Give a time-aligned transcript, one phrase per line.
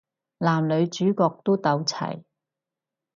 [0.39, 2.23] 男女主角都到齊